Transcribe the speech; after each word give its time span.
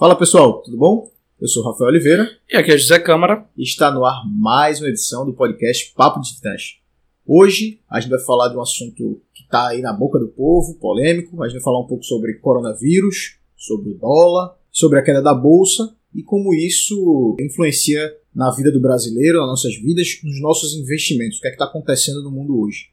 Fala 0.00 0.16
pessoal, 0.16 0.62
tudo 0.62 0.78
bom? 0.78 1.12
Eu 1.38 1.46
sou 1.46 1.62
Rafael 1.62 1.90
Oliveira. 1.90 2.26
E 2.50 2.56
aqui 2.56 2.72
é 2.72 2.78
José 2.78 2.98
Câmara. 2.98 3.46
E 3.54 3.62
está 3.62 3.90
no 3.90 4.02
ar 4.02 4.22
mais 4.26 4.80
uma 4.80 4.88
edição 4.88 5.26
do 5.26 5.34
podcast 5.34 5.92
Papo 5.94 6.22
de 6.22 6.34
Titãs. 6.34 6.78
Hoje 7.26 7.82
a 7.86 8.00
gente 8.00 8.08
vai 8.08 8.18
falar 8.20 8.48
de 8.48 8.56
um 8.56 8.62
assunto 8.62 9.20
que 9.34 9.42
está 9.42 9.68
aí 9.68 9.82
na 9.82 9.92
boca 9.92 10.18
do 10.18 10.28
povo, 10.28 10.78
polêmico. 10.78 11.42
A 11.42 11.48
gente 11.48 11.56
vai 11.56 11.64
falar 11.64 11.80
um 11.80 11.86
pouco 11.86 12.02
sobre 12.02 12.32
coronavírus, 12.38 13.36
sobre 13.54 13.90
o 13.90 13.98
dólar, 13.98 14.56
sobre 14.72 14.98
a 14.98 15.02
queda 15.02 15.20
da 15.20 15.34
bolsa 15.34 15.94
e 16.14 16.22
como 16.22 16.54
isso 16.54 17.36
influencia 17.38 18.10
na 18.34 18.50
vida 18.56 18.72
do 18.72 18.80
brasileiro, 18.80 19.40
nas 19.40 19.48
nossas 19.48 19.74
vidas, 19.74 20.18
nos 20.24 20.40
nossos 20.40 20.72
investimentos, 20.76 21.36
o 21.36 21.42
que 21.42 21.48
é 21.48 21.50
que 21.50 21.56
está 21.56 21.66
acontecendo 21.66 22.22
no 22.22 22.30
mundo 22.30 22.58
hoje. 22.58 22.86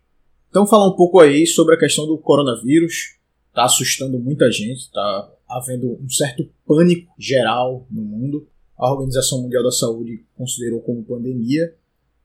Então 0.49 0.67
falar 0.67 0.89
um 0.89 0.97
pouco 0.97 1.21
aí 1.21 1.47
sobre 1.47 1.73
a 1.73 1.79
questão 1.79 2.05
do 2.05 2.17
coronavírus, 2.17 3.15
está 3.47 3.63
assustando 3.63 4.19
muita 4.19 4.51
gente, 4.51 4.79
está 4.79 5.31
havendo 5.49 5.97
um 6.01 6.09
certo 6.09 6.47
pânico 6.65 7.11
geral 7.17 7.87
no 7.89 8.01
mundo. 8.01 8.47
A 8.77 8.91
Organização 8.91 9.41
Mundial 9.41 9.63
da 9.63 9.71
Saúde 9.71 10.23
considerou 10.35 10.81
como 10.81 11.03
pandemia. 11.03 11.73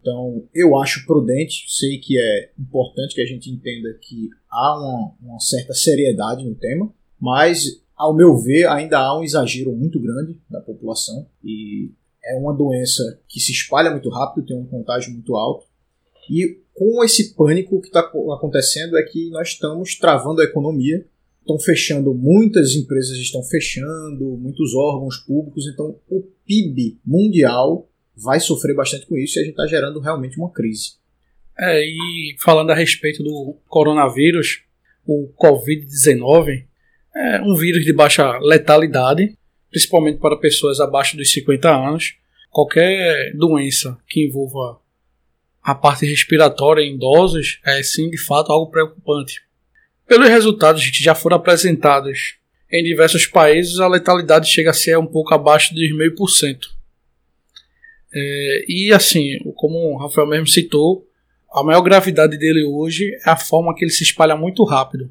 Então, 0.00 0.44
eu 0.52 0.76
acho 0.78 1.06
prudente, 1.06 1.64
sei 1.68 1.98
que 1.98 2.18
é 2.18 2.50
importante 2.58 3.14
que 3.14 3.22
a 3.22 3.26
gente 3.26 3.48
entenda 3.48 3.94
que 4.00 4.28
há 4.50 4.78
uma, 4.78 5.14
uma 5.22 5.40
certa 5.40 5.72
seriedade 5.72 6.44
no 6.44 6.56
tema, 6.56 6.92
mas, 7.20 7.80
ao 7.96 8.12
meu 8.12 8.36
ver, 8.36 8.66
ainda 8.66 8.98
há 8.98 9.16
um 9.16 9.22
exagero 9.22 9.72
muito 9.72 10.00
grande 10.00 10.36
da 10.50 10.60
população 10.60 11.24
e 11.44 11.92
é 12.24 12.36
uma 12.36 12.52
doença 12.52 13.20
que 13.28 13.40
se 13.40 13.52
espalha 13.52 13.92
muito 13.92 14.08
rápido, 14.08 14.46
tem 14.46 14.56
um 14.56 14.66
contágio 14.66 15.12
muito 15.12 15.36
alto. 15.36 15.66
E 16.28 16.60
com 16.74 17.04
esse 17.04 17.34
pânico, 17.34 17.76
o 17.76 17.80
que 17.80 17.88
está 17.88 18.00
acontecendo 18.00 18.96
é 18.98 19.02
que 19.02 19.30
nós 19.30 19.48
estamos 19.48 19.96
travando 19.96 20.40
a 20.40 20.44
economia 20.44 21.06
estão 21.42 21.58
fechando, 21.58 22.14
muitas 22.14 22.74
empresas 22.74 23.18
estão 23.18 23.42
fechando, 23.42 24.38
muitos 24.40 24.74
órgãos 24.74 25.18
públicos, 25.18 25.66
então 25.66 25.98
o 26.08 26.22
PIB 26.46 26.98
mundial 27.04 27.88
vai 28.16 28.40
sofrer 28.40 28.74
bastante 28.74 29.06
com 29.06 29.16
isso 29.18 29.38
e 29.38 29.40
a 29.40 29.44
gente 29.44 29.52
está 29.52 29.66
gerando 29.66 30.00
realmente 30.00 30.38
uma 30.38 30.50
crise. 30.50 30.94
É, 31.58 31.84
e 31.84 32.36
falando 32.40 32.70
a 32.70 32.74
respeito 32.74 33.22
do 33.22 33.56
coronavírus, 33.68 34.62
o 35.04 35.32
Covid-19 35.38 36.64
é 37.14 37.42
um 37.42 37.54
vírus 37.54 37.84
de 37.84 37.92
baixa 37.92 38.38
letalidade, 38.38 39.36
principalmente 39.70 40.18
para 40.18 40.36
pessoas 40.36 40.80
abaixo 40.80 41.16
dos 41.16 41.30
50 41.32 41.68
anos. 41.68 42.14
Qualquer 42.50 43.34
doença 43.34 43.98
que 44.06 44.26
envolva 44.26 44.80
a 45.62 45.74
parte 45.74 46.06
respiratória 46.06 46.82
em 46.82 46.94
idosos 46.94 47.60
é 47.64 47.82
sim 47.82 48.10
de 48.10 48.18
fato 48.18 48.52
algo 48.52 48.70
preocupante. 48.70 49.42
Pelos 50.12 50.28
resultados 50.28 50.90
que 50.90 51.02
já 51.02 51.14
foram 51.14 51.38
apresentados 51.38 52.34
em 52.70 52.84
diversos 52.84 53.24
países, 53.24 53.80
a 53.80 53.88
letalidade 53.88 54.46
chega 54.46 54.68
a 54.68 54.74
ser 54.74 54.98
um 54.98 55.06
pouco 55.06 55.32
abaixo 55.32 55.74
de 55.74 55.90
0,5%. 55.90 56.66
É, 58.12 58.64
e 58.68 58.92
assim, 58.92 59.38
como 59.56 59.78
o 59.78 59.96
Rafael 59.96 60.26
mesmo 60.26 60.46
citou, 60.46 61.08
a 61.50 61.62
maior 61.64 61.80
gravidade 61.80 62.36
dele 62.36 62.62
hoje 62.62 63.10
é 63.26 63.30
a 63.30 63.38
forma 63.38 63.74
que 63.74 63.86
ele 63.86 63.90
se 63.90 64.04
espalha 64.04 64.36
muito 64.36 64.62
rápido. 64.64 65.10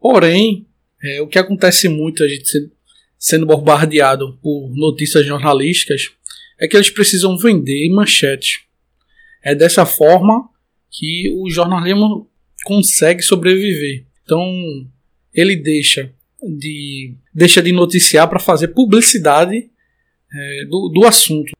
Porém, 0.00 0.66
é, 1.02 1.20
o 1.20 1.26
que 1.26 1.38
acontece 1.38 1.86
muito, 1.86 2.24
a 2.24 2.28
gente 2.28 2.70
sendo 3.18 3.44
bombardeado 3.44 4.38
por 4.42 4.74
notícias 4.74 5.26
jornalísticas, 5.26 6.12
é 6.58 6.66
que 6.66 6.74
eles 6.74 6.88
precisam 6.88 7.36
vender 7.36 7.90
manchetes. 7.90 8.60
É 9.42 9.54
dessa 9.54 9.84
forma 9.84 10.48
que 10.90 11.28
o 11.28 11.50
jornalismo 11.50 12.26
consegue 12.64 13.20
sobreviver. 13.20 14.06
Então, 14.24 14.50
ele 15.32 15.56
deixa 15.56 16.12
de, 16.42 17.14
deixa 17.32 17.62
de 17.62 17.72
noticiar 17.72 18.28
para 18.28 18.40
fazer 18.40 18.68
publicidade 18.68 19.70
é, 20.32 20.64
do, 20.66 20.88
do 20.88 21.06
assunto. 21.06 21.52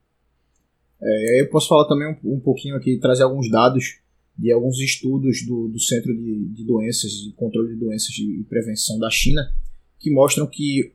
É, 1.01 1.41
eu 1.41 1.49
posso 1.49 1.67
falar 1.67 1.87
também 1.87 2.07
um, 2.07 2.35
um, 2.35 2.39
pouquinho 2.39 2.75
aqui, 2.75 2.97
trazer 2.97 3.23
alguns 3.23 3.49
dados 3.49 3.99
de 4.37 4.51
alguns 4.51 4.79
estudos 4.79 5.45
do, 5.45 5.69
do 5.69 5.79
Centro 5.79 6.13
de, 6.13 6.45
de 6.49 6.65
Doenças, 6.65 7.11
de 7.11 7.31
Controle 7.33 7.73
de 7.73 7.79
Doenças 7.79 8.09
e 8.17 8.43
Prevenção 8.49 8.99
da 8.99 9.09
China, 9.09 9.41
que 9.99 10.11
mostram 10.11 10.47
que 10.47 10.93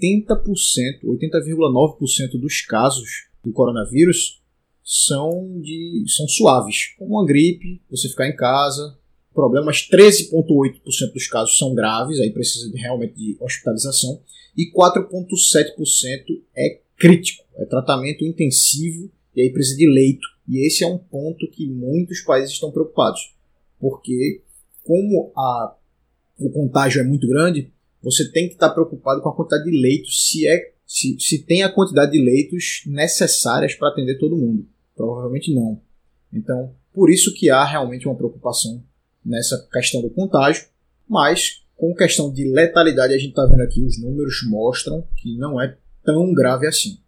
80%, 0.00 1.02
80,9% 1.04 2.40
dos 2.40 2.62
casos 2.62 3.28
do 3.44 3.52
coronavírus 3.52 4.40
são, 4.82 5.60
de, 5.60 6.04
são 6.08 6.26
suaves, 6.28 6.94
como 6.98 7.12
uma 7.12 7.26
gripe, 7.26 7.82
você 7.90 8.08
ficar 8.08 8.28
em 8.28 8.36
casa, 8.36 8.98
problemas, 9.32 9.88
13,8% 9.88 11.12
dos 11.12 11.26
casos 11.26 11.56
são 11.56 11.74
graves, 11.74 12.20
aí 12.20 12.30
precisa 12.30 12.70
de, 12.70 12.78
realmente 12.78 13.14
de 13.14 13.36
hospitalização, 13.40 14.20
e 14.56 14.70
4,7% 14.72 16.42
é 16.56 16.80
crítico, 16.96 17.44
é 17.56 17.64
tratamento 17.64 18.24
intensivo, 18.24 19.10
e 19.34 19.42
aí 19.42 19.50
precisa 19.50 19.76
de 19.76 19.88
leito. 19.88 20.26
E 20.48 20.66
esse 20.66 20.84
é 20.84 20.86
um 20.86 20.98
ponto 20.98 21.48
que 21.50 21.66
muitos 21.66 22.20
países 22.20 22.52
estão 22.52 22.70
preocupados, 22.70 23.34
porque 23.80 24.42
como 24.84 25.32
a, 25.36 25.76
o 26.38 26.50
contágio 26.50 27.00
é 27.00 27.04
muito 27.04 27.26
grande, 27.26 27.72
você 28.02 28.30
tem 28.30 28.48
que 28.48 28.54
estar 28.54 28.70
preocupado 28.70 29.22
com 29.22 29.28
a 29.28 29.34
quantidade 29.34 29.64
de 29.64 29.80
leitos, 29.80 30.28
se, 30.28 30.46
é, 30.46 30.72
se, 30.86 31.16
se 31.18 31.38
tem 31.44 31.62
a 31.62 31.72
quantidade 31.72 32.12
de 32.12 32.22
leitos 32.22 32.82
necessárias 32.86 33.74
para 33.74 33.88
atender 33.88 34.18
todo 34.18 34.36
mundo. 34.36 34.66
Provavelmente 34.94 35.54
não. 35.54 35.80
Então, 36.32 36.74
por 36.92 37.10
isso 37.10 37.32
que 37.34 37.48
há 37.48 37.64
realmente 37.64 38.06
uma 38.06 38.16
preocupação 38.16 38.82
nessa 39.24 39.68
questão 39.72 40.02
do 40.02 40.10
contágio, 40.10 40.66
mas 41.08 41.62
com 41.76 41.94
questão 41.94 42.32
de 42.32 42.44
letalidade 42.44 43.14
a 43.14 43.18
gente 43.18 43.30
está 43.30 43.44
vendo 43.46 43.62
aqui 43.62 43.82
os 43.82 44.00
números 44.00 44.36
mostram 44.48 45.06
que 45.16 45.36
não 45.36 45.60
é 45.60 45.76
tão 46.04 46.32
grave 46.32 46.66
assim. 46.66 46.98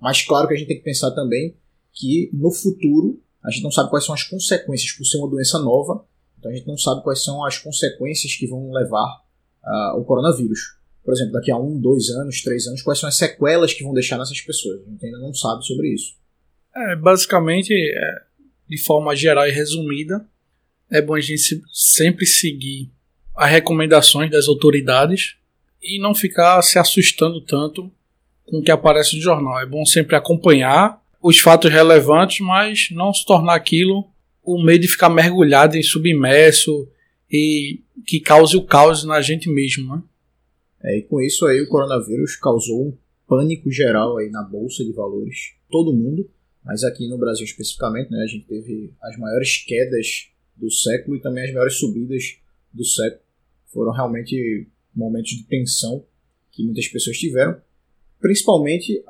Mas 0.00 0.22
claro 0.22 0.48
que 0.48 0.54
a 0.54 0.56
gente 0.56 0.68
tem 0.68 0.78
que 0.78 0.84
pensar 0.84 1.10
também 1.12 1.56
que 1.92 2.30
no 2.32 2.50
futuro 2.50 3.20
a 3.42 3.50
gente 3.50 3.62
não 3.62 3.70
sabe 3.70 3.90
quais 3.90 4.04
são 4.04 4.14
as 4.14 4.22
consequências 4.24 4.92
por 4.92 5.04
ser 5.04 5.18
uma 5.18 5.28
doença 5.28 5.58
nova, 5.58 6.04
então 6.38 6.50
a 6.50 6.54
gente 6.54 6.66
não 6.66 6.76
sabe 6.76 7.02
quais 7.02 7.22
são 7.22 7.44
as 7.44 7.58
consequências 7.58 8.34
que 8.34 8.46
vão 8.46 8.70
levar 8.72 9.22
uh, 9.64 9.98
o 9.98 10.04
coronavírus. 10.04 10.76
Por 11.04 11.12
exemplo, 11.12 11.32
daqui 11.32 11.50
a 11.50 11.56
um, 11.56 11.78
dois 11.78 12.08
anos, 12.08 12.42
três 12.42 12.66
anos, 12.66 12.82
quais 12.82 12.98
são 12.98 13.08
as 13.08 13.16
sequelas 13.16 13.74
que 13.74 13.84
vão 13.84 13.92
deixar 13.92 14.18
nessas 14.18 14.40
pessoas? 14.40 14.80
A 14.86 14.90
gente 14.90 15.04
ainda 15.04 15.18
não 15.18 15.34
sabe 15.34 15.64
sobre 15.64 15.92
isso. 15.92 16.14
É, 16.74 16.96
basicamente, 16.96 17.72
é, 17.72 18.22
de 18.68 18.82
forma 18.82 19.14
geral 19.14 19.46
e 19.46 19.52
resumida, 19.52 20.26
é 20.94 21.02
bom 21.02 21.14
a 21.14 21.20
gente 21.20 21.60
sempre 21.72 22.24
seguir 22.24 22.88
as 23.36 23.50
recomendações 23.50 24.30
das 24.30 24.46
autoridades 24.46 25.34
e 25.82 25.98
não 25.98 26.14
ficar 26.14 26.62
se 26.62 26.78
assustando 26.78 27.40
tanto 27.40 27.90
com 28.46 28.58
o 28.58 28.62
que 28.62 28.70
aparece 28.70 29.16
no 29.16 29.22
jornal. 29.22 29.60
É 29.60 29.66
bom 29.66 29.84
sempre 29.84 30.14
acompanhar 30.14 31.02
os 31.20 31.40
fatos 31.40 31.70
relevantes, 31.70 32.40
mas 32.40 32.88
não 32.92 33.12
se 33.12 33.26
tornar 33.26 33.54
aquilo 33.54 34.08
o 34.40 34.62
meio 34.62 34.78
de 34.78 34.86
ficar 34.86 35.08
mergulhado 35.08 35.76
em 35.76 35.82
submerso 35.82 36.88
e 37.28 37.80
que 38.06 38.20
cause 38.20 38.56
o 38.56 38.62
caos 38.62 39.02
na 39.02 39.20
gente 39.20 39.48
mesmo, 39.48 39.96
né? 39.96 40.02
É, 40.84 40.98
e 40.98 41.02
com 41.02 41.20
isso 41.20 41.44
aí 41.46 41.60
o 41.60 41.68
coronavírus 41.68 42.36
causou 42.36 42.88
um 42.88 42.96
pânico 43.26 43.70
geral 43.70 44.18
aí 44.18 44.28
na 44.28 44.42
bolsa 44.42 44.84
de 44.84 44.92
valores, 44.92 45.54
todo 45.70 45.94
mundo, 45.94 46.30
mas 46.62 46.84
aqui 46.84 47.08
no 47.08 47.18
Brasil 47.18 47.44
especificamente, 47.44 48.10
né, 48.10 48.22
a 48.22 48.26
gente 48.26 48.46
teve 48.46 48.92
as 49.02 49.18
maiores 49.18 49.64
quedas 49.64 50.28
do 50.56 50.70
século 50.70 51.16
e 51.16 51.20
também 51.20 51.44
as 51.44 51.52
maiores 51.52 51.78
subidas 51.78 52.36
do 52.72 52.84
século. 52.84 53.22
Foram 53.66 53.92
realmente 53.92 54.68
momentos 54.94 55.32
de 55.32 55.44
tensão 55.44 56.04
que 56.50 56.62
muitas 56.62 56.86
pessoas 56.88 57.18
tiveram, 57.18 57.60
principalmente 58.20 59.02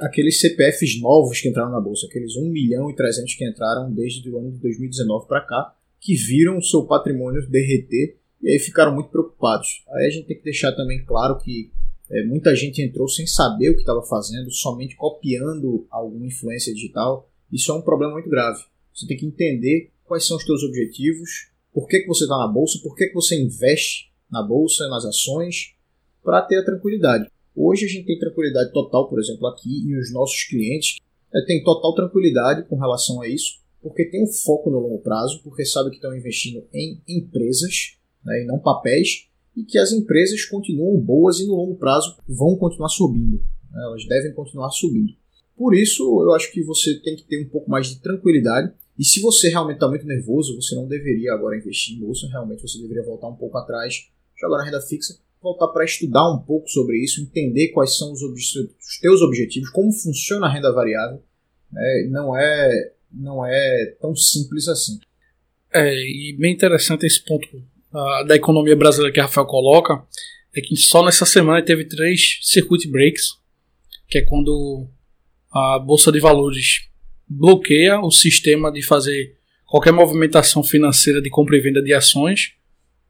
aqueles 0.00 0.40
CPFs 0.40 1.00
novos 1.00 1.40
que 1.40 1.48
entraram 1.48 1.70
na 1.70 1.80
bolsa, 1.80 2.06
aqueles 2.06 2.36
1 2.36 2.48
milhão 2.48 2.90
e 2.90 2.94
300 2.94 3.34
que 3.34 3.46
entraram 3.46 3.92
desde 3.92 4.28
o 4.30 4.38
ano 4.38 4.52
de 4.52 4.58
2019 4.58 5.26
para 5.26 5.40
cá, 5.40 5.76
que 6.00 6.14
viram 6.14 6.58
o 6.58 6.62
seu 6.62 6.84
patrimônio 6.84 7.46
derreter 7.48 8.16
e 8.42 8.50
aí 8.50 8.58
ficaram 8.58 8.94
muito 8.94 9.10
preocupados. 9.10 9.84
Aí 9.90 10.06
a 10.06 10.10
gente 10.10 10.26
tem 10.26 10.36
que 10.36 10.44
deixar 10.44 10.72
também 10.72 11.04
claro 11.04 11.38
que 11.38 11.70
é, 12.10 12.24
muita 12.24 12.56
gente 12.56 12.82
entrou 12.82 13.08
sem 13.08 13.26
saber 13.26 13.70
o 13.70 13.74
que 13.74 13.80
estava 13.80 14.02
fazendo, 14.02 14.50
somente 14.50 14.96
copiando 14.96 15.86
alguma 15.90 16.26
influência 16.26 16.74
digital. 16.74 17.30
Isso 17.52 17.70
é 17.70 17.74
um 17.74 17.82
problema 17.82 18.14
muito 18.14 18.28
grave. 18.28 18.64
Você 18.92 19.06
tem 19.06 19.16
que 19.16 19.26
entender 19.26 19.91
quais 20.04 20.26
são 20.26 20.36
os 20.36 20.44
teus 20.44 20.62
objetivos, 20.62 21.50
por 21.72 21.88
que, 21.88 22.00
que 22.00 22.06
você 22.06 22.24
está 22.24 22.36
na 22.36 22.48
bolsa, 22.48 22.78
por 22.82 22.94
que, 22.94 23.06
que 23.06 23.14
você 23.14 23.40
investe 23.40 24.12
na 24.30 24.42
bolsa, 24.42 24.88
nas 24.88 25.04
ações, 25.04 25.74
para 26.22 26.42
ter 26.42 26.58
a 26.58 26.64
tranquilidade. 26.64 27.28
Hoje 27.54 27.84
a 27.84 27.88
gente 27.88 28.06
tem 28.06 28.18
tranquilidade 28.18 28.72
total, 28.72 29.08
por 29.08 29.20
exemplo, 29.20 29.46
aqui, 29.46 29.86
e 29.86 29.98
os 29.98 30.12
nossos 30.12 30.44
clientes 30.44 30.96
é, 31.34 31.44
têm 31.44 31.62
total 31.62 31.94
tranquilidade 31.94 32.66
com 32.66 32.76
relação 32.76 33.20
a 33.20 33.28
isso, 33.28 33.60
porque 33.82 34.06
tem 34.06 34.24
um 34.24 34.32
foco 34.32 34.70
no 34.70 34.78
longo 34.78 35.02
prazo, 35.02 35.42
porque 35.42 35.64
sabe 35.64 35.90
que 35.90 35.96
estão 35.96 36.16
investindo 36.16 36.64
em 36.72 37.02
empresas 37.06 37.96
né, 38.24 38.42
e 38.42 38.46
não 38.46 38.58
papéis, 38.58 39.26
e 39.54 39.64
que 39.64 39.76
as 39.76 39.92
empresas 39.92 40.44
continuam 40.46 40.98
boas 40.98 41.40
e 41.40 41.46
no 41.46 41.54
longo 41.54 41.74
prazo 41.76 42.16
vão 42.26 42.56
continuar 42.56 42.88
subindo. 42.88 43.38
Né, 43.70 43.82
elas 43.82 44.06
devem 44.06 44.32
continuar 44.32 44.70
subindo. 44.70 45.12
Por 45.54 45.74
isso, 45.74 46.02
eu 46.22 46.32
acho 46.32 46.50
que 46.52 46.62
você 46.62 46.98
tem 47.00 47.16
que 47.16 47.24
ter 47.24 47.44
um 47.44 47.48
pouco 47.50 47.70
mais 47.70 47.88
de 47.88 48.00
tranquilidade 48.00 48.72
e 48.98 49.04
se 49.04 49.20
você 49.20 49.48
realmente 49.48 49.76
está 49.76 49.88
muito 49.88 50.06
nervoso, 50.06 50.54
você 50.56 50.74
não 50.74 50.86
deveria 50.86 51.32
agora 51.32 51.56
investir 51.56 51.96
em 51.96 52.00
bolsa, 52.00 52.28
realmente 52.28 52.62
você 52.62 52.78
deveria 52.80 53.02
voltar 53.02 53.28
um 53.28 53.36
pouco 53.36 53.56
atrás, 53.58 54.08
jogar 54.38 54.58
na 54.58 54.64
renda 54.64 54.80
fixa, 54.80 55.18
voltar 55.40 55.68
para 55.68 55.84
estudar 55.84 56.30
um 56.30 56.38
pouco 56.38 56.68
sobre 56.68 57.02
isso, 57.02 57.20
entender 57.20 57.68
quais 57.68 57.96
são 57.96 58.12
os, 58.12 58.22
os 58.22 58.98
teus 59.00 59.22
objetivos, 59.22 59.70
como 59.70 59.92
funciona 59.92 60.46
a 60.46 60.52
renda 60.52 60.72
variável. 60.72 61.22
Né? 61.70 62.08
Não, 62.10 62.36
é, 62.36 62.92
não 63.10 63.44
é 63.44 63.96
tão 64.00 64.14
simples 64.14 64.68
assim. 64.68 65.00
É, 65.72 65.94
e 65.94 66.36
bem 66.38 66.52
interessante 66.52 67.06
esse 67.06 67.24
ponto 67.24 67.48
uh, 67.56 68.26
da 68.26 68.36
economia 68.36 68.76
brasileira 68.76 69.12
que 69.12 69.20
a 69.20 69.24
Rafael 69.24 69.46
coloca, 69.46 70.04
é 70.54 70.60
que 70.60 70.76
só 70.76 71.02
nessa 71.02 71.24
semana 71.24 71.64
teve 71.64 71.86
três 71.86 72.38
circuit 72.42 72.86
breaks, 72.88 73.38
que 74.06 74.18
é 74.18 74.22
quando 74.22 74.86
a 75.50 75.78
Bolsa 75.78 76.12
de 76.12 76.20
Valores 76.20 76.91
bloqueia 77.36 78.00
o 78.00 78.10
sistema 78.10 78.70
de 78.70 78.82
fazer 78.82 79.36
qualquer 79.66 79.92
movimentação 79.92 80.62
financeira 80.62 81.20
de 81.20 81.30
compra 81.30 81.56
e 81.56 81.60
venda 81.60 81.82
de 81.82 81.94
ações 81.94 82.52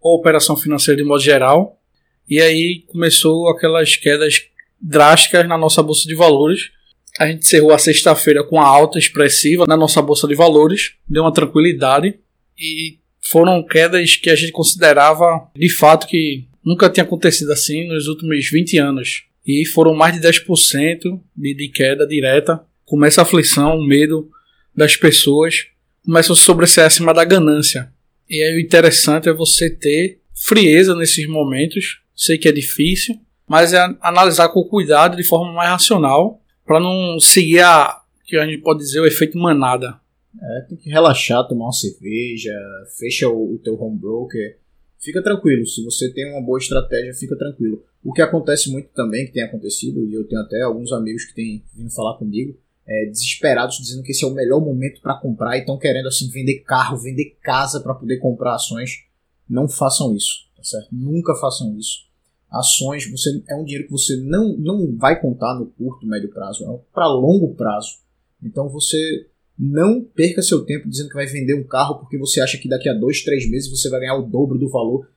ou 0.01 0.17
operação 0.17 0.57
financeira 0.57 1.01
de 1.01 1.07
modo 1.07 1.23
geral. 1.23 1.81
E 2.29 2.41
aí 2.41 2.85
começou 2.87 3.49
aquelas 3.49 3.97
quedas 3.97 4.43
drásticas 4.81 5.47
na 5.47 5.59
nossa 5.59 5.83
bolsa 5.83 6.07
de 6.07 6.15
valores. 6.15 6.71
A 7.19 7.27
gente 7.27 7.45
encerrou 7.45 7.73
a 7.73 7.79
sexta-feira 7.79 8.43
com 8.43 8.57
uma 8.57 8.67
alta 8.67 8.99
expressiva 8.99 9.65
na 9.67 9.77
nossa 9.77 10.01
bolsa 10.01 10.27
de 10.27 10.35
valores, 10.35 10.95
deu 11.09 11.23
uma 11.23 11.33
tranquilidade 11.33 12.19
e 12.59 12.99
foram 13.21 13.63
quedas 13.63 14.17
que 14.17 14.31
a 14.31 14.35
gente 14.35 14.53
considerava 14.53 15.51
de 15.55 15.69
fato 15.69 16.07
que 16.07 16.47
nunca 16.65 16.89
tinha 16.89 17.05
acontecido 17.05 17.53
assim 17.53 17.87
nos 17.87 18.07
últimos 18.07 18.49
20 18.49 18.79
anos. 18.79 19.25
E 19.47 19.67
foram 19.67 19.95
mais 19.95 20.15
de 20.15 20.27
10% 20.27 21.21
de, 21.37 21.55
de 21.55 21.69
queda 21.69 22.07
direta. 22.07 22.65
Começa 22.93 23.23
a 23.23 23.25
aflição, 23.25 23.79
o 23.79 23.87
medo 23.87 24.29
das 24.77 24.97
pessoas, 24.97 25.65
começa 26.05 26.35
a 26.35 26.37
sobressair 26.37 26.87
acima 26.87 27.15
da 27.15 27.25
ganância. 27.25 27.91
E 28.29 28.43
aí 28.43 28.55
o 28.55 28.61
interessante 28.61 29.31
é 29.31 29.33
você 29.33 29.71
ter 29.71 30.21
frieza 30.35 30.95
nesses 30.95 31.27
momentos. 31.27 32.03
Sei 32.15 32.37
que 32.37 32.47
é 32.47 32.53
difícil, 32.53 33.19
mas 33.49 33.73
é 33.73 33.79
analisar 34.03 34.51
com 34.51 34.63
cuidado, 34.65 35.17
de 35.17 35.25
forma 35.25 35.55
mais 35.55 35.71
racional, 35.71 36.43
para 36.67 36.79
não 36.79 37.19
seguir 37.19 37.61
a 37.61 37.99
que 38.27 38.37
a 38.37 38.45
gente 38.45 38.61
pode 38.61 38.81
dizer 38.81 39.01
o 39.01 39.07
efeito 39.07 39.39
manada. 39.39 39.99
É, 40.39 40.61
tem 40.69 40.77
que 40.77 40.91
relaxar, 40.91 41.49
tomar 41.49 41.65
uma 41.65 41.73
cerveja, 41.73 42.53
fecha 42.99 43.27
o, 43.27 43.55
o 43.55 43.59
teu 43.59 43.75
home 43.81 43.99
broker, 43.99 44.59
fica 45.01 45.23
tranquilo. 45.23 45.67
Se 45.67 45.83
você 45.83 46.13
tem 46.13 46.31
uma 46.31 46.43
boa 46.43 46.59
estratégia, 46.59 47.15
fica 47.15 47.39
tranquilo. 47.39 47.83
O 48.05 48.13
que 48.13 48.21
acontece 48.21 48.71
muito 48.71 48.91
também, 48.95 49.25
que 49.25 49.33
tem 49.33 49.45
acontecido, 49.45 50.07
e 50.07 50.13
eu 50.13 50.25
tenho 50.25 50.43
até 50.43 50.61
alguns 50.61 50.93
amigos 50.93 51.25
que 51.25 51.35
têm 51.35 51.65
vindo 51.75 51.89
falar 51.89 52.19
comigo, 52.19 52.55
é, 52.87 53.07
desesperados 53.07 53.79
dizendo 53.79 54.03
que 54.03 54.13
esse 54.13 54.25
é 54.25 54.27
o 54.27 54.35
melhor 54.35 54.61
momento 54.61 55.01
para 55.01 55.19
comprar 55.19 55.57
e 55.57 55.61
estão 55.61 55.79
querendo 55.79 56.09
assim 56.09 56.29
vender 56.31 56.61
carro, 56.61 56.99
vender 56.99 57.37
casa 57.43 57.81
para 57.81 57.95
poder 57.95 58.19
comprar 58.19 58.55
ações. 58.55 59.05
Não 59.49 59.69
façam 59.69 60.15
isso, 60.15 60.47
tá 60.57 60.65
certo? 60.65 60.89
Nunca 60.93 61.35
façam 61.37 61.77
isso. 61.79 62.07
Ações, 62.51 63.11
você 63.11 63.43
é 63.49 63.57
um 63.57 63.65
dinheiro 63.65 63.87
que 63.87 63.93
você 63.93 64.17
não, 64.17 64.57
não 64.59 64.97
vai 64.97 65.21
contar 65.21 65.55
no 65.55 65.67
curto, 65.67 66.07
médio 66.07 66.31
prazo, 66.31 66.65
é 66.65 66.81
para 66.93 67.07
longo 67.07 67.55
prazo. 67.55 67.99
Então 68.43 68.69
você 68.69 69.27
não 69.59 70.03
perca 70.03 70.43
seu 70.43 70.65
tempo 70.65 70.89
dizendo 70.89 71.09
que 71.09 71.15
vai 71.15 71.27
vender 71.27 71.55
um 71.55 71.65
carro 71.65 71.99
porque 71.99 72.19
você 72.19 72.41
acha 72.41 72.59
que 72.59 72.69
daqui 72.69 72.89
a 72.89 72.95
dois, 72.95 73.23
três 73.23 73.49
meses 73.49 73.71
você 73.71 73.89
vai 73.89 74.01
ganhar 74.01 74.17
o 74.17 74.27
dobro 74.27 74.59
do 74.59 74.69
valor. 74.69 75.11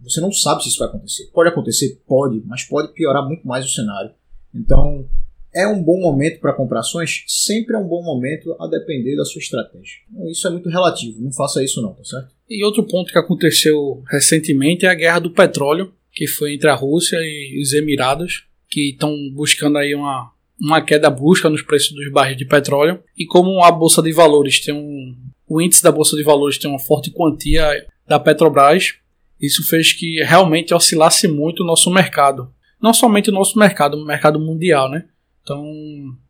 Você 0.00 0.20
não 0.20 0.32
sabe 0.32 0.62
se 0.62 0.70
isso 0.70 0.78
vai 0.78 0.88
acontecer. 0.88 1.26
Pode 1.32 1.50
acontecer? 1.50 2.00
Pode, 2.06 2.42
mas 2.46 2.64
pode 2.64 2.92
piorar 2.94 3.26
muito 3.26 3.46
mais 3.46 3.64
o 3.66 3.68
cenário. 3.68 4.12
Então, 4.54 5.06
é 5.54 5.66
um 5.66 5.82
bom 5.82 6.00
momento 6.00 6.40
para 6.40 6.52
comprar 6.52 6.80
ações? 6.80 7.24
Sempre 7.26 7.74
é 7.74 7.78
um 7.78 7.86
bom 7.86 8.02
momento 8.02 8.54
a 8.60 8.66
depender 8.66 9.16
da 9.16 9.24
sua 9.24 9.40
estratégia. 9.40 9.98
Então, 10.12 10.28
isso 10.28 10.46
é 10.46 10.50
muito 10.50 10.68
relativo, 10.68 11.20
não 11.20 11.32
faça 11.32 11.62
isso 11.62 11.82
não, 11.82 11.92
tá 11.94 12.04
certo? 12.04 12.28
E 12.48 12.64
outro 12.64 12.84
ponto 12.84 13.12
que 13.12 13.18
aconteceu 13.18 14.02
recentemente 14.10 14.86
é 14.86 14.88
a 14.88 14.94
guerra 14.94 15.20
do 15.20 15.30
petróleo, 15.30 15.92
que 16.12 16.26
foi 16.26 16.54
entre 16.54 16.68
a 16.68 16.74
Rússia 16.74 17.16
e 17.16 17.60
os 17.62 17.72
Emirados, 17.72 18.46
que 18.68 18.90
estão 18.90 19.14
buscando 19.32 19.78
aí 19.78 19.94
uma, 19.94 20.30
uma 20.60 20.82
queda 20.82 21.10
brusca 21.10 21.48
nos 21.48 21.62
preços 21.62 21.92
dos 21.92 22.10
barris 22.12 22.36
de 22.36 22.44
petróleo. 22.44 23.02
E 23.16 23.26
como 23.26 23.62
a 23.62 23.70
bolsa 23.70 24.02
de 24.02 24.12
valores 24.12 24.60
tem 24.60 24.74
um, 24.74 25.14
o 25.48 25.60
índice 25.60 25.82
da 25.82 25.90
bolsa 25.90 26.16
de 26.16 26.22
valores 26.22 26.58
tem 26.58 26.70
uma 26.70 26.78
forte 26.78 27.10
quantia 27.10 27.86
da 28.06 28.20
Petrobras, 28.20 28.94
isso 29.40 29.66
fez 29.66 29.92
que 29.92 30.22
realmente 30.22 30.74
oscilasse 30.74 31.26
muito 31.26 31.62
o 31.62 31.66
nosso 31.66 31.90
mercado. 31.90 32.52
Não 32.80 32.94
somente 32.94 33.30
o 33.30 33.32
nosso 33.32 33.58
mercado, 33.58 33.96
o 33.96 34.06
mercado 34.06 34.38
mundial, 34.38 34.88
né? 34.88 35.06
Então, 35.50 35.66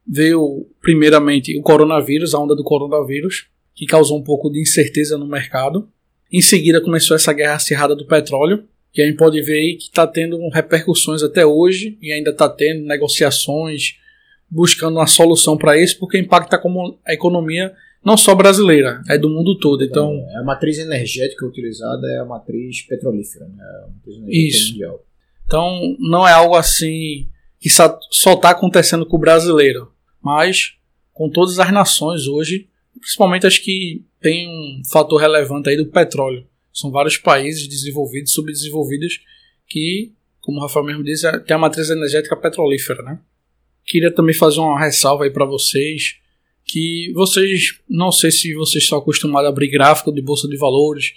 veio 0.06 0.66
primeiramente 0.80 1.54
o 1.58 1.60
coronavírus, 1.60 2.34
a 2.34 2.38
onda 2.38 2.56
do 2.56 2.64
coronavírus, 2.64 3.48
que 3.74 3.84
causou 3.84 4.18
um 4.18 4.22
pouco 4.22 4.50
de 4.50 4.62
incerteza 4.62 5.18
no 5.18 5.26
mercado. 5.26 5.86
Em 6.32 6.40
seguida, 6.40 6.80
começou 6.80 7.14
essa 7.14 7.30
guerra 7.30 7.56
acirrada 7.56 7.94
do 7.94 8.06
petróleo, 8.06 8.64
que 8.90 9.02
a 9.02 9.04
gente 9.04 9.18
pode 9.18 9.42
ver 9.42 9.58
aí 9.58 9.76
que 9.76 9.84
está 9.84 10.06
tendo 10.06 10.38
repercussões 10.48 11.22
até 11.22 11.44
hoje 11.44 11.98
e 12.00 12.10
ainda 12.10 12.30
está 12.30 12.48
tendo 12.48 12.86
negociações, 12.86 13.98
buscando 14.48 14.96
uma 14.96 15.06
solução 15.06 15.54
para 15.54 15.78
isso, 15.78 15.98
porque 15.98 16.16
impacta 16.16 16.58
como 16.58 16.98
a 17.06 17.12
economia 17.12 17.74
não 18.02 18.16
só 18.16 18.34
brasileira, 18.34 19.02
é 19.06 19.18
do 19.18 19.28
mundo 19.28 19.58
todo. 19.58 19.84
Então, 19.84 20.14
é, 20.30 20.38
a 20.38 20.42
matriz 20.42 20.78
energética 20.78 21.44
utilizada 21.44 22.10
é 22.10 22.20
a 22.20 22.24
matriz 22.24 22.80
petrolífera, 22.86 23.44
né? 23.48 23.62
A 23.84 23.88
matriz 23.88 24.16
energética 24.16 24.48
isso. 24.48 24.72
Mundial. 24.72 25.04
Então, 25.46 25.96
não 25.98 26.26
é 26.26 26.32
algo 26.32 26.54
assim 26.54 27.28
que 27.60 27.68
só 27.68 27.98
está 28.32 28.50
acontecendo 28.50 29.04
com 29.04 29.16
o 29.16 29.20
brasileiro, 29.20 29.92
mas 30.22 30.76
com 31.12 31.28
todas 31.28 31.58
as 31.58 31.70
nações 31.70 32.26
hoje, 32.26 32.68
principalmente 32.98 33.46
as 33.46 33.58
que 33.58 34.02
têm 34.20 34.48
um 34.48 34.82
fator 34.90 35.20
relevante 35.20 35.68
aí 35.68 35.76
do 35.76 35.86
petróleo. 35.86 36.46
São 36.72 36.90
vários 36.90 37.18
países 37.18 37.68
desenvolvidos, 37.68 38.32
subdesenvolvidos, 38.32 39.20
que, 39.66 40.12
como 40.40 40.58
o 40.58 40.62
Rafael 40.62 40.86
mesmo 40.86 41.04
diz, 41.04 41.22
é, 41.24 41.38
tem 41.38 41.54
a 41.54 41.58
matriz 41.58 41.90
energética 41.90 42.36
petrolífera, 42.36 43.02
né? 43.02 43.18
Queria 43.84 44.12
também 44.14 44.34
fazer 44.34 44.60
uma 44.60 44.80
ressalva 44.80 45.24
aí 45.24 45.30
para 45.30 45.44
vocês, 45.44 46.16
que 46.64 47.12
vocês, 47.14 47.80
não 47.88 48.12
sei 48.12 48.30
se 48.30 48.54
vocês 48.54 48.84
estão 48.84 48.98
acostumados 48.98 49.46
a 49.46 49.50
abrir 49.50 49.68
gráfico 49.68 50.12
de 50.12 50.22
bolsa 50.22 50.48
de 50.48 50.56
valores, 50.56 51.14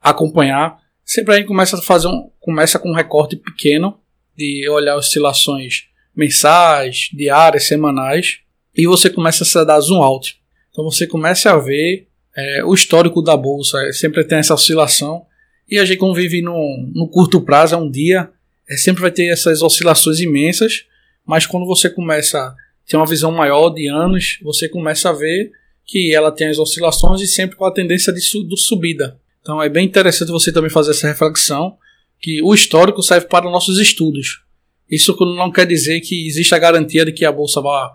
acompanhar, 0.00 0.80
sempre 1.04 1.34
a 1.34 1.36
gente 1.38 1.46
começa 1.46 1.76
a 1.76 1.82
fazer 1.82 2.08
um, 2.08 2.30
começa 2.40 2.78
com 2.78 2.90
um 2.90 2.94
recorte 2.94 3.36
pequeno 3.36 3.98
de 4.36 4.68
olhar 4.68 4.96
oscilações 4.96 5.84
mensais, 6.14 7.08
diárias, 7.12 7.66
semanais, 7.66 8.38
e 8.76 8.86
você 8.86 9.10
começa 9.10 9.60
a 9.60 9.64
dar 9.64 9.80
zoom 9.80 10.02
out. 10.02 10.36
Então 10.70 10.84
você 10.84 11.06
começa 11.06 11.52
a 11.52 11.58
ver 11.58 12.06
é, 12.36 12.64
o 12.64 12.74
histórico 12.74 13.22
da 13.22 13.36
bolsa, 13.36 13.80
é, 13.86 13.92
sempre 13.92 14.24
tem 14.24 14.38
essa 14.38 14.54
oscilação, 14.54 15.24
e 15.68 15.78
a 15.78 15.84
gente 15.84 15.98
convive 15.98 16.42
no, 16.42 16.90
no 16.94 17.08
curto 17.08 17.40
prazo, 17.40 17.74
é 17.74 17.78
um 17.78 17.90
dia, 17.90 18.30
é, 18.68 18.76
sempre 18.76 19.02
vai 19.02 19.10
ter 19.10 19.26
essas 19.26 19.62
oscilações 19.62 20.20
imensas, 20.20 20.84
mas 21.26 21.46
quando 21.46 21.66
você 21.66 21.88
começa 21.88 22.38
a 22.38 22.54
ter 22.86 22.96
uma 22.96 23.06
visão 23.06 23.32
maior 23.32 23.70
de 23.70 23.88
anos, 23.88 24.38
você 24.42 24.68
começa 24.68 25.10
a 25.10 25.12
ver 25.12 25.50
que 25.86 26.14
ela 26.14 26.32
tem 26.32 26.48
as 26.48 26.58
oscilações 26.58 27.20
e 27.20 27.26
sempre 27.26 27.56
com 27.56 27.64
a 27.64 27.72
tendência 27.72 28.12
de, 28.12 28.20
subida. 28.20 29.18
Então 29.40 29.62
é 29.62 29.68
bem 29.68 29.86
interessante 29.86 30.30
você 30.30 30.50
também 30.50 30.70
fazer 30.70 30.92
essa 30.92 31.06
reflexão 31.06 31.76
que 32.24 32.42
o 32.42 32.54
histórico 32.54 33.02
serve 33.02 33.26
para 33.26 33.50
nossos 33.50 33.78
estudos. 33.78 34.42
Isso 34.90 35.14
não 35.36 35.52
quer 35.52 35.66
dizer 35.66 36.00
que 36.00 36.26
existe 36.26 36.54
a 36.54 36.58
garantia 36.58 37.04
de 37.04 37.12
que 37.12 37.22
a 37.22 37.30
bolsa 37.30 37.60
vai 37.60 37.90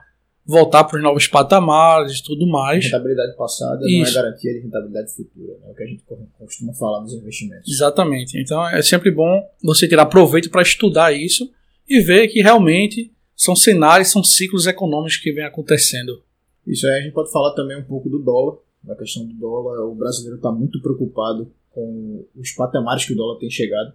voltar 0.46 0.84
para 0.84 0.98
os 0.98 1.04
novos 1.04 1.28
patamares 1.28 2.20
e 2.20 2.24
tudo 2.24 2.46
mais. 2.46 2.86
Rentabilidade 2.86 3.36
passada 3.36 3.84
Isso. 3.88 4.14
não 4.14 4.22
é 4.22 4.24
garantia 4.24 4.54
de 4.54 4.60
rentabilidade 4.60 5.16
futura, 5.16 5.54
né? 5.54 5.68
é 5.68 5.72
o 5.72 5.76
que 5.76 5.84
a 5.84 5.86
gente 5.88 6.04
costuma 6.38 6.74
falar 6.74 7.02
nos 7.02 7.14
investimentos. 7.14 7.72
Exatamente. 7.72 8.40
Então 8.40 8.68
é 8.70 8.84
sempre 8.84 9.10
bom 9.10 9.44
você 9.64 9.88
tirar 9.88 10.06
proveito 10.06 10.52
para 10.52 10.62
estudar 10.62 11.12
isso 11.12 11.50
e 11.88 12.00
ver 12.00 12.28
que 12.28 12.40
realmente 12.40 13.12
são 13.36 13.56
cenários, 13.56 14.12
são 14.12 14.24
ciclos 14.24 14.68
econômicos 14.68 15.18
que 15.18 15.32
vêm 15.32 15.46
acontecendo. 15.46 16.22
Isso 16.68 16.86
aí 16.86 17.00
a 17.00 17.02
gente 17.02 17.14
pode 17.14 17.32
falar 17.32 17.56
também 17.56 17.78
um 17.78 17.84
pouco 17.84 18.08
do 18.08 18.20
dólar. 18.20 18.58
Da 18.84 18.96
questão 18.96 19.26
do 19.26 19.34
dólar, 19.34 19.88
o 19.88 19.96
brasileiro 19.96 20.36
está 20.36 20.52
muito 20.52 20.80
preocupado 20.82 21.52
com 21.72 22.26
os 22.36 22.52
patamares 22.52 23.06
que 23.06 23.14
o 23.14 23.16
dólar 23.16 23.40
tem 23.40 23.50
chegado 23.50 23.92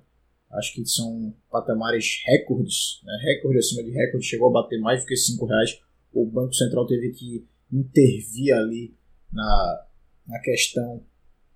acho 0.55 0.75
que 0.75 0.87
são 0.87 1.35
patamares 1.51 2.23
recordes, 2.27 3.01
né? 3.05 3.13
recorde 3.23 3.59
acima 3.59 3.83
de 3.83 3.91
recorde, 3.91 4.27
chegou 4.27 4.49
a 4.49 4.63
bater 4.63 4.81
mais 4.81 5.01
do 5.01 5.07
que 5.07 5.17
5 5.17 5.45
reais. 5.47 5.81
O 6.13 6.25
Banco 6.27 6.55
Central 6.55 6.87
teve 6.87 7.11
que 7.11 7.47
intervir 7.73 8.55
ali 8.55 8.95
na, 9.33 9.87
na 10.29 10.39
questão 10.41 11.03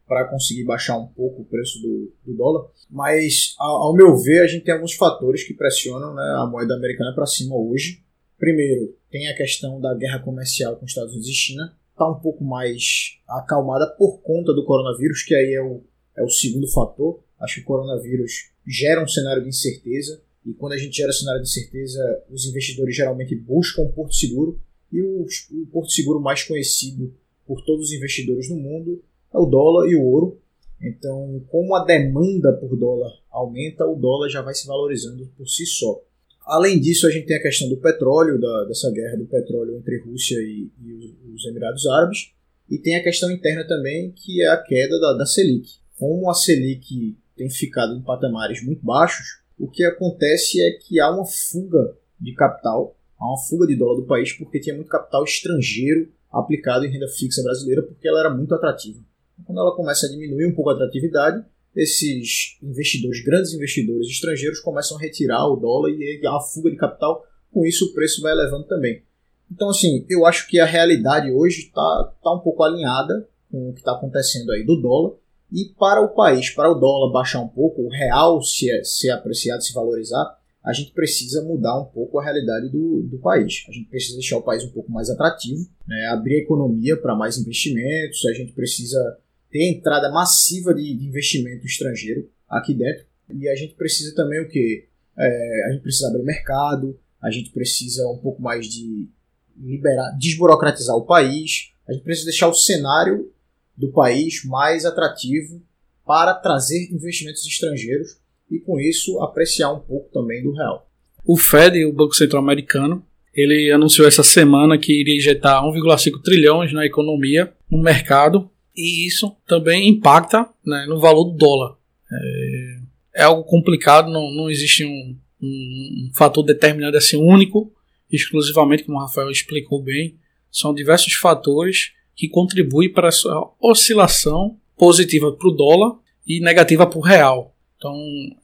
para 0.06 0.26
conseguir 0.26 0.64
baixar 0.64 0.96
um 0.96 1.06
pouco 1.06 1.42
o 1.42 1.44
preço 1.44 1.80
do, 1.80 2.12
do 2.24 2.36
dólar. 2.36 2.70
Mas, 2.90 3.54
ao, 3.58 3.76
ao, 3.88 3.94
meu 3.94 4.16
ver, 4.16 4.42
a 4.42 4.46
gente 4.46 4.64
tem 4.64 4.74
alguns 4.74 4.94
fatores 4.94 5.44
que 5.44 5.52
pressionam 5.52 6.14
né, 6.14 6.36
a 6.38 6.46
moeda 6.46 6.74
americana 6.74 7.14
para 7.14 7.26
cima 7.26 7.54
hoje. 7.54 8.02
Primeiro, 8.38 8.96
tem 9.10 9.28
a 9.28 9.36
questão 9.36 9.80
da 9.80 9.94
guerra 9.94 10.20
comercial 10.20 10.76
com 10.76 10.86
os 10.86 10.90
Estados 10.90 11.12
Unidos 11.12 11.28
e 11.28 11.34
China. 11.34 11.76
Está 11.92 12.08
um 12.08 12.18
pouco 12.18 12.42
mais 12.42 13.18
acalmada 13.28 13.86
por 13.98 14.22
conta 14.22 14.54
do 14.54 14.64
coronavírus, 14.64 15.22
que 15.22 15.34
aí 15.34 15.52
é 15.52 15.62
o, 15.62 15.82
é 16.16 16.22
o 16.22 16.30
segundo 16.30 16.66
fator. 16.70 17.20
Acho 17.38 17.56
que 17.56 17.60
o 17.60 17.64
coronavírus 17.64 18.50
gera 18.68 19.02
um 19.02 19.08
cenário 19.08 19.42
de 19.42 19.48
incerteza, 19.48 20.20
e 20.44 20.52
quando 20.52 20.72
a 20.72 20.78
gente 20.78 20.96
gera 20.96 21.12
cenário 21.12 21.42
de 21.42 21.48
incerteza, 21.48 22.22
os 22.30 22.46
investidores 22.46 22.94
geralmente 22.94 23.34
buscam 23.34 23.82
um 23.82 23.92
porto 23.92 24.14
seguro, 24.14 24.60
e 24.92 25.00
o, 25.00 25.26
o 25.52 25.66
porto 25.66 25.90
seguro 25.90 26.20
mais 26.20 26.42
conhecido 26.42 27.14
por 27.46 27.62
todos 27.64 27.88
os 27.88 27.92
investidores 27.92 28.48
no 28.48 28.56
mundo 28.56 29.02
é 29.32 29.38
o 29.38 29.46
dólar 29.46 29.88
e 29.88 29.96
o 29.96 30.02
ouro. 30.02 30.38
Então, 30.80 31.42
como 31.48 31.74
a 31.74 31.84
demanda 31.84 32.52
por 32.52 32.76
dólar 32.76 33.12
aumenta, 33.30 33.84
o 33.84 33.96
dólar 33.96 34.28
já 34.28 34.42
vai 34.42 34.54
se 34.54 34.66
valorizando 34.66 35.28
por 35.36 35.48
si 35.48 35.66
só. 35.66 36.00
Além 36.46 36.80
disso, 36.80 37.06
a 37.06 37.10
gente 37.10 37.26
tem 37.26 37.36
a 37.36 37.42
questão 37.42 37.68
do 37.68 37.76
petróleo, 37.76 38.40
da, 38.40 38.64
dessa 38.64 38.90
guerra 38.90 39.16
do 39.16 39.26
petróleo 39.26 39.76
entre 39.76 39.98
Rússia 39.98 40.36
e, 40.36 40.70
e, 40.82 41.14
os 41.34 41.44
Emirados 41.46 41.86
Árabes, 41.86 42.30
e 42.70 42.78
tem 42.78 42.96
a 42.96 43.02
questão 43.02 43.30
interna 43.30 43.66
também, 43.66 44.10
que 44.12 44.42
é 44.42 44.48
a 44.48 44.56
queda 44.56 44.98
da, 44.98 45.14
da 45.14 45.26
Selic. 45.26 45.68
Como 45.98 46.30
a 46.30 46.34
Selic 46.34 47.16
tem 47.38 47.48
ficado 47.48 47.94
em 47.94 48.02
patamares 48.02 48.62
muito 48.64 48.84
baixos, 48.84 49.40
o 49.58 49.68
que 49.68 49.84
acontece 49.84 50.60
é 50.60 50.72
que 50.72 51.00
há 51.00 51.10
uma 51.10 51.24
fuga 51.24 51.96
de 52.20 52.34
capital, 52.34 52.96
há 53.18 53.26
uma 53.26 53.38
fuga 53.38 53.66
de 53.66 53.76
dólar 53.76 54.00
do 54.00 54.06
país, 54.06 54.32
porque 54.32 54.60
tinha 54.60 54.74
muito 54.74 54.88
capital 54.88 55.24
estrangeiro 55.24 56.12
aplicado 56.30 56.84
em 56.84 56.90
renda 56.90 57.08
fixa 57.08 57.42
brasileira, 57.42 57.82
porque 57.82 58.06
ela 58.06 58.20
era 58.20 58.30
muito 58.30 58.54
atrativa. 58.54 59.00
Quando 59.44 59.60
ela 59.60 59.74
começa 59.74 60.06
a 60.06 60.10
diminuir 60.10 60.46
um 60.46 60.54
pouco 60.54 60.70
a 60.70 60.74
atratividade, 60.74 61.44
esses 61.74 62.58
investidores, 62.62 63.22
grandes 63.24 63.52
investidores 63.52 64.08
estrangeiros, 64.08 64.60
começam 64.60 64.96
a 64.96 65.00
retirar 65.00 65.46
o 65.46 65.56
dólar 65.56 65.90
e 65.90 66.20
há 66.26 66.32
uma 66.32 66.40
fuga 66.40 66.70
de 66.70 66.76
capital, 66.76 67.24
com 67.52 67.64
isso 67.64 67.86
o 67.86 67.94
preço 67.94 68.20
vai 68.20 68.32
elevando 68.32 68.66
também. 68.66 69.02
Então, 69.50 69.70
assim, 69.70 70.04
eu 70.08 70.26
acho 70.26 70.46
que 70.48 70.60
a 70.60 70.66
realidade 70.66 71.30
hoje 71.30 71.62
está 71.62 72.12
tá 72.22 72.34
um 72.34 72.40
pouco 72.40 72.62
alinhada 72.62 73.26
com 73.50 73.70
o 73.70 73.72
que 73.72 73.80
está 73.80 73.92
acontecendo 73.92 74.50
aí 74.52 74.64
do 74.64 74.76
dólar. 74.76 75.12
E 75.52 75.72
para 75.78 76.00
o 76.00 76.14
país, 76.14 76.50
para 76.50 76.70
o 76.70 76.74
dólar 76.74 77.12
baixar 77.12 77.40
um 77.40 77.48
pouco, 77.48 77.82
o 77.82 77.88
real 77.88 78.42
se, 78.42 78.66
se 78.84 79.10
apreciar, 79.10 79.60
se 79.60 79.72
valorizar, 79.72 80.38
a 80.64 80.72
gente 80.72 80.92
precisa 80.92 81.42
mudar 81.42 81.80
um 81.80 81.86
pouco 81.86 82.18
a 82.18 82.24
realidade 82.24 82.68
do, 82.68 83.02
do 83.02 83.18
país. 83.18 83.64
A 83.68 83.72
gente 83.72 83.88
precisa 83.88 84.16
deixar 84.16 84.36
o 84.36 84.42
país 84.42 84.62
um 84.64 84.70
pouco 84.70 84.92
mais 84.92 85.08
atrativo, 85.08 85.66
né? 85.86 86.08
abrir 86.10 86.34
a 86.34 86.42
economia 86.42 86.96
para 86.96 87.14
mais 87.14 87.38
investimentos, 87.38 88.24
a 88.26 88.34
gente 88.34 88.52
precisa 88.52 89.18
ter 89.50 89.70
entrada 89.70 90.10
massiva 90.10 90.74
de, 90.74 90.94
de, 90.94 91.06
investimento 91.06 91.64
estrangeiro 91.64 92.28
aqui 92.48 92.74
dentro. 92.74 93.06
E 93.34 93.48
a 93.48 93.54
gente 93.54 93.74
precisa 93.74 94.14
também 94.14 94.42
o 94.42 94.48
quê? 94.48 94.86
É, 95.16 95.64
a 95.68 95.72
gente 95.72 95.82
precisa 95.82 96.08
abrir 96.08 96.22
mercado, 96.22 96.98
a 97.22 97.30
gente 97.30 97.50
precisa 97.50 98.06
um 98.06 98.18
pouco 98.18 98.42
mais 98.42 98.66
de 98.66 99.08
liberar, 99.56 100.16
desburocratizar 100.18 100.96
o 100.96 101.06
país, 101.06 101.72
a 101.88 101.92
gente 101.92 102.04
precisa 102.04 102.26
deixar 102.26 102.48
o 102.48 102.54
cenário 102.54 103.32
do 103.78 103.92
país 103.92 104.44
mais 104.44 104.84
atrativo 104.84 105.62
para 106.04 106.34
trazer 106.34 106.90
investimentos 106.92 107.46
estrangeiros 107.46 108.18
e 108.50 108.58
com 108.58 108.80
isso 108.80 109.20
apreciar 109.22 109.72
um 109.72 109.78
pouco 109.78 110.10
também 110.12 110.42
do 110.42 110.52
real. 110.52 110.90
O 111.24 111.36
Fed, 111.36 111.84
o 111.84 111.92
Banco 111.92 112.14
Central 112.14 112.42
Americano, 112.42 113.04
ele 113.32 113.70
anunciou 113.70 114.08
essa 114.08 114.22
semana 114.22 114.78
que 114.78 115.00
iria 115.00 115.16
injetar 115.16 115.62
1,5 115.62 116.22
trilhões 116.22 116.72
na 116.72 116.84
economia, 116.84 117.52
no 117.70 117.80
mercado, 117.80 118.50
e 118.74 119.06
isso 119.06 119.36
também 119.46 119.88
impacta 119.88 120.48
né, 120.64 120.86
no 120.88 120.98
valor 120.98 121.24
do 121.24 121.36
dólar. 121.36 121.76
É, 122.10 122.78
é 123.16 123.22
algo 123.24 123.44
complicado, 123.44 124.10
não, 124.10 124.32
não 124.32 124.50
existe 124.50 124.84
um, 124.84 125.16
um, 125.42 126.08
um 126.08 126.10
fator 126.14 126.42
determinante 126.42 126.96
assim 126.96 127.16
único, 127.16 127.72
exclusivamente, 128.10 128.84
como 128.84 128.96
o 128.96 129.00
Rafael 129.00 129.30
explicou 129.30 129.82
bem, 129.82 130.16
são 130.50 130.72
diversos 130.72 131.12
fatores 131.14 131.92
que 132.18 132.28
contribuem 132.28 132.92
para 132.92 133.08
essa 133.08 133.30
oscilação 133.60 134.58
positiva 134.76 135.30
para 135.30 135.48
o 135.48 135.52
dólar 135.52 135.96
e 136.26 136.40
negativa 136.40 136.84
para 136.84 136.98
o 136.98 137.00
real. 137.00 137.54
Então 137.76 137.94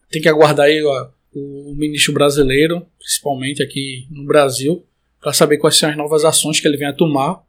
tem 0.09 0.23
que 0.23 0.29
aguardar 0.29 0.67
aí 0.67 0.81
o 1.35 1.75
ministro 1.75 2.15
brasileiro, 2.15 2.87
principalmente 3.01 3.65
aqui 3.65 4.07
no 4.09 4.25
Brasil, 4.27 4.87
para 5.21 5.33
saber 5.33 5.59
quais 5.59 5.77
são 5.77 5.91
as 5.91 5.97
novas 5.97 6.25
ações 6.25 6.61
que 6.61 6.69
ele 6.69 6.77
vem 6.77 6.87
a 6.87 6.93
tomar 6.93 7.43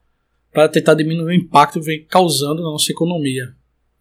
para 0.51 0.67
tentar 0.67 0.96
diminuir 0.96 1.25
o 1.25 1.34
impacto 1.34 1.79
que 1.79 1.86
vem 1.86 2.03
causando 2.05 2.63
na 2.63 2.72
nossa 2.72 2.91
economia. 2.91 3.53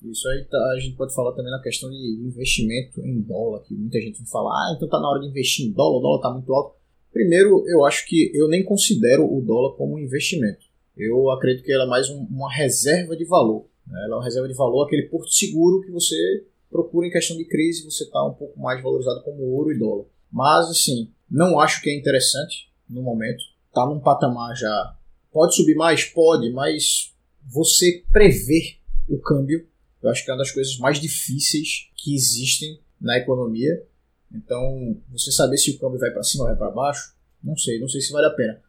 Isso 0.02 0.26
aí 0.28 0.44
tá, 0.44 0.58
a 0.76 0.80
gente 0.80 0.96
pode 0.96 1.14
falar 1.14 1.32
também 1.32 1.50
na 1.50 1.60
questão 1.60 1.90
de 1.90 1.96
investimento 2.26 3.00
em 3.00 3.20
dólar, 3.20 3.62
que 3.64 3.74
muita 3.74 4.00
gente 4.00 4.24
fala, 4.30 4.50
ah, 4.50 4.74
então 4.74 4.88
tá 4.88 4.98
na 4.98 5.10
hora 5.10 5.20
de 5.20 5.28
investir 5.28 5.66
em 5.66 5.72
dólar, 5.72 5.98
o 5.98 6.00
dólar 6.00 6.22
tá 6.22 6.30
muito 6.32 6.52
alto. 6.54 6.74
Primeiro, 7.12 7.64
eu 7.68 7.84
acho 7.84 8.06
que 8.06 8.30
eu 8.34 8.48
nem 8.48 8.64
considero 8.64 9.24
o 9.24 9.42
dólar 9.42 9.76
como 9.76 9.96
um 9.96 9.98
investimento. 9.98 10.64
Eu 10.96 11.30
acredito 11.30 11.64
que 11.64 11.72
ela 11.72 11.84
é 11.84 11.88
mais 11.88 12.08
um, 12.08 12.24
uma 12.30 12.52
reserva 12.52 13.16
de 13.16 13.24
valor. 13.24 13.66
Né? 13.86 13.98
Ela 14.04 14.14
é 14.14 14.18
uma 14.18 14.24
reserva 14.24 14.48
de 14.48 14.54
valor, 14.54 14.84
aquele 14.84 15.08
porto 15.08 15.30
seguro 15.30 15.82
que 15.82 15.90
você 15.90 16.44
procura 16.70 17.06
em 17.06 17.10
questão 17.10 17.36
de 17.36 17.44
crise, 17.44 17.84
você 17.84 18.04
está 18.04 18.24
um 18.24 18.34
pouco 18.34 18.58
mais 18.58 18.82
valorizado 18.82 19.22
como 19.22 19.42
ouro 19.42 19.72
e 19.72 19.78
dólar. 19.78 20.06
Mas, 20.30 20.68
assim, 20.68 21.12
não 21.30 21.60
acho 21.60 21.80
que 21.82 21.90
é 21.90 21.96
interessante 21.96 22.68
no 22.88 23.02
momento. 23.02 23.42
Está 23.68 23.86
num 23.86 24.00
patamar 24.00 24.56
já. 24.56 24.96
Pode 25.32 25.54
subir 25.54 25.74
mais? 25.74 26.04
Pode, 26.04 26.50
mas 26.50 27.12
você 27.44 28.04
prever 28.12 28.78
o 29.08 29.18
câmbio, 29.18 29.66
eu 30.02 30.10
acho 30.10 30.24
que 30.24 30.30
é 30.30 30.32
uma 30.32 30.38
das 30.38 30.50
coisas 30.50 30.76
mais 30.78 31.00
difíceis 31.00 31.90
que 31.96 32.14
existem 32.14 32.80
na 33.00 33.18
economia. 33.18 33.84
Então, 34.32 34.96
você 35.10 35.30
saber 35.30 35.56
se 35.58 35.70
o 35.70 35.78
câmbio 35.78 35.98
vai 35.98 36.10
para 36.10 36.22
cima 36.22 36.44
ou 36.44 36.48
vai 36.48 36.58
para 36.58 36.70
baixo, 36.70 37.14
não 37.42 37.56
sei, 37.56 37.78
não 37.78 37.88
sei 37.88 38.00
se 38.00 38.12
vale 38.12 38.26
a 38.26 38.30
pena. 38.30 38.60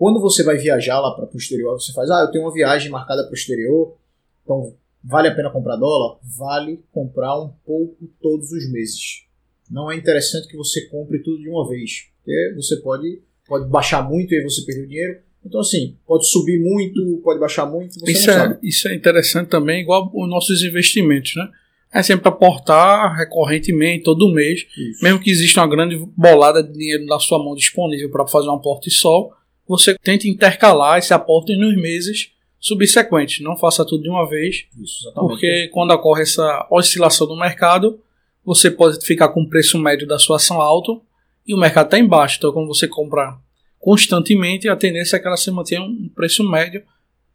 Quando 0.00 0.18
você 0.18 0.42
vai 0.42 0.56
viajar 0.56 0.98
lá 0.98 1.14
para 1.14 1.28
o 1.30 1.36
exterior, 1.36 1.78
você 1.78 1.92
faz, 1.92 2.10
ah, 2.10 2.22
eu 2.22 2.30
tenho 2.30 2.42
uma 2.42 2.54
viagem 2.54 2.90
marcada 2.90 3.22
para 3.22 3.32
o 3.32 3.34
exterior, 3.34 3.98
então 4.42 4.74
vale 5.04 5.28
a 5.28 5.34
pena 5.34 5.50
comprar 5.50 5.76
dólar? 5.76 6.16
Vale 6.38 6.82
comprar 6.90 7.38
um 7.38 7.50
pouco 7.66 8.08
todos 8.18 8.50
os 8.50 8.72
meses. 8.72 9.24
Não 9.70 9.92
é 9.92 9.96
interessante 9.96 10.48
que 10.48 10.56
você 10.56 10.86
compre 10.86 11.18
tudo 11.18 11.42
de 11.42 11.50
uma 11.50 11.68
vez, 11.68 12.06
porque 12.16 12.54
você 12.56 12.76
pode, 12.76 13.20
pode 13.46 13.68
baixar 13.68 14.00
muito 14.08 14.32
e 14.32 14.38
aí 14.38 14.42
você 14.42 14.62
perde 14.64 14.84
o 14.84 14.88
dinheiro. 14.88 15.18
Então, 15.44 15.60
assim, 15.60 15.98
pode 16.06 16.26
subir 16.26 16.58
muito, 16.58 17.20
pode 17.22 17.38
baixar 17.38 17.66
muito, 17.66 18.00
você 18.00 18.10
isso 18.10 18.30
é. 18.30 18.58
Isso 18.62 18.88
é 18.88 18.94
interessante 18.94 19.50
também, 19.50 19.82
igual 19.82 20.10
os 20.14 20.30
nossos 20.30 20.62
investimentos, 20.62 21.36
né? 21.36 21.46
É 21.92 22.02
sempre 22.02 22.26
aportar 22.26 23.18
recorrentemente, 23.18 24.04
todo 24.04 24.32
mês, 24.32 24.66
isso. 24.78 25.04
mesmo 25.04 25.20
que 25.20 25.30
exista 25.30 25.60
uma 25.60 25.68
grande 25.68 26.02
bolada 26.16 26.62
de 26.62 26.72
dinheiro 26.72 27.04
na 27.04 27.18
sua 27.18 27.38
mão 27.38 27.54
disponível 27.54 28.10
para 28.10 28.26
fazer 28.26 28.48
um 28.48 28.54
aporte 28.54 28.90
só, 28.90 29.36
você 29.70 29.96
tente 29.96 30.28
intercalar 30.28 30.98
esse 30.98 31.14
aporte 31.14 31.56
nos 31.56 31.76
meses 31.76 32.32
subsequentes. 32.58 33.40
Não 33.40 33.56
faça 33.56 33.86
tudo 33.86 34.02
de 34.02 34.10
uma 34.10 34.28
vez, 34.28 34.66
Isso, 34.76 35.12
porque 35.14 35.68
quando 35.68 35.92
ocorre 35.92 36.22
essa 36.22 36.66
oscilação 36.68 37.24
do 37.24 37.36
mercado, 37.36 38.02
você 38.44 38.68
pode 38.68 39.06
ficar 39.06 39.28
com 39.28 39.42
o 39.42 39.48
preço 39.48 39.78
médio 39.78 40.08
da 40.08 40.18
sua 40.18 40.36
ação 40.36 40.60
alto 40.60 41.00
e 41.46 41.54
o 41.54 41.56
mercado 41.56 41.86
está 41.86 42.00
embaixo. 42.00 42.38
Então, 42.38 42.52
quando 42.52 42.66
você 42.66 42.88
compra 42.88 43.38
constantemente, 43.78 44.68
a 44.68 44.74
tendência 44.74 45.16
é 45.16 45.20
que 45.20 45.28
ela 45.28 45.36
se 45.36 45.52
mantenha 45.52 45.82
um 45.82 46.08
preço 46.08 46.42
médio 46.42 46.82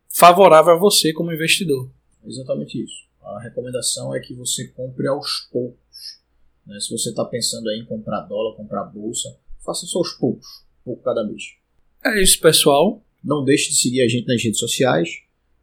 favorável 0.10 0.74
a 0.74 0.78
você 0.78 1.14
como 1.14 1.32
investidor. 1.32 1.90
Exatamente 2.28 2.84
isso. 2.84 3.06
A 3.24 3.40
recomendação 3.40 4.14
é 4.14 4.20
que 4.20 4.34
você 4.34 4.68
compre 4.68 5.08
aos 5.08 5.48
poucos. 5.50 6.20
Né? 6.68 6.78
Se 6.82 6.90
você 6.92 7.12
está 7.12 7.24
pensando 7.24 7.72
em 7.72 7.86
comprar 7.86 8.24
dólar, 8.24 8.58
comprar 8.58 8.84
bolsa, 8.84 9.38
faça 9.64 9.86
só 9.86 10.00
aos 10.00 10.12
poucos, 10.12 10.66
pouco 10.84 11.02
cada 11.02 11.24
mês. 11.24 11.64
É 12.06 12.22
isso, 12.22 12.40
pessoal. 12.40 13.04
Não 13.24 13.44
deixe 13.44 13.70
de 13.70 13.76
seguir 13.76 14.04
a 14.04 14.08
gente 14.08 14.28
nas 14.28 14.44
redes 14.44 14.60
sociais, 14.60 15.10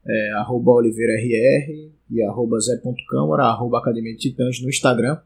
é, 0.04 0.30
arroba 0.32 0.72
oliveirarr 0.72 1.70
e 2.10 2.22
arroba 2.24 2.58
zé.câmara, 2.58 3.44
arroba 3.44 3.78
Academia 3.78 4.12
de 4.12 4.18
Titãs 4.18 4.60
no 4.60 4.68
Instagram, 4.68 5.20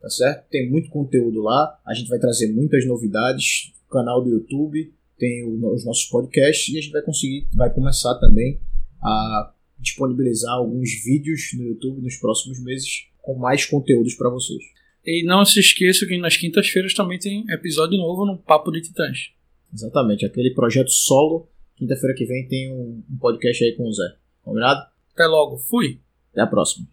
tá 0.00 0.08
certo? 0.08 0.48
Tem 0.48 0.70
muito 0.70 0.88
conteúdo 0.88 1.42
lá, 1.42 1.76
a 1.84 1.92
gente 1.92 2.08
vai 2.08 2.20
trazer 2.20 2.52
muitas 2.52 2.86
novidades, 2.86 3.72
canal 3.90 4.22
do 4.22 4.30
YouTube, 4.30 4.92
tem 5.18 5.44
os 5.44 5.84
nossos 5.84 6.04
podcasts 6.04 6.72
e 6.72 6.78
a 6.78 6.80
gente 6.80 6.92
vai 6.92 7.02
conseguir, 7.02 7.48
vai 7.52 7.74
começar 7.74 8.14
também 8.20 8.60
a 9.02 9.52
disponibilizar 9.76 10.54
alguns 10.54 10.90
vídeos 11.04 11.50
no 11.54 11.64
YouTube 11.64 12.00
nos 12.00 12.16
próximos 12.16 12.62
meses 12.62 13.08
com 13.20 13.34
mais 13.34 13.66
conteúdos 13.66 14.14
para 14.14 14.30
vocês. 14.30 14.62
E 15.04 15.24
não 15.24 15.44
se 15.44 15.58
esqueça 15.58 16.06
que 16.06 16.16
nas 16.16 16.36
quintas-feiras 16.36 16.94
também 16.94 17.18
tem 17.18 17.44
episódio 17.50 17.98
novo 17.98 18.24
no 18.24 18.38
Papo 18.38 18.70
de 18.70 18.82
Titãs. 18.82 19.32
Exatamente, 19.72 20.26
aquele 20.26 20.52
projeto 20.52 20.90
solo. 20.90 21.48
Quinta-feira 21.76 22.14
que 22.14 22.26
vem 22.26 22.46
tem 22.46 22.72
um, 22.72 23.02
um 23.10 23.18
podcast 23.18 23.64
aí 23.64 23.72
com 23.72 23.84
o 23.84 23.92
Zé. 23.92 24.16
Combinado? 24.42 24.80
Até 25.14 25.26
logo, 25.26 25.56
fui. 25.56 26.00
Até 26.32 26.42
a 26.42 26.46
próxima. 26.46 26.86